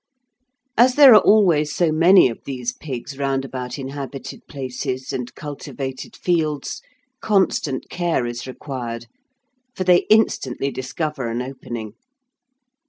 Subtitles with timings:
[0.77, 6.15] As there are always so many of these pigs round about inhabited places and cultivated
[6.15, 6.81] fields,
[7.21, 9.05] constant care is required,
[9.75, 11.93] for they instantly discover an opening.